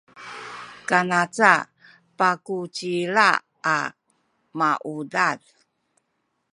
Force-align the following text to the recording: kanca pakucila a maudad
kanca 0.89 1.53
pakucila 2.17 3.29
a 3.75 3.77
maudad 4.57 5.39